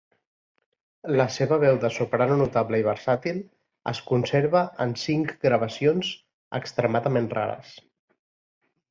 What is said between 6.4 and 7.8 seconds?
extremadament rares.